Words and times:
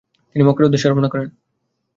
তিনি 0.29 0.43
মক্কার 0.45 0.67
উদ্দেশ্যে 0.67 0.89
রওনা 0.89 1.09
করেন। 1.13 1.27